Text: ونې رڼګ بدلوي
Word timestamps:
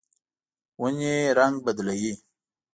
ونې 0.81 1.15
رڼګ 1.37 1.55
بدلوي 1.65 2.13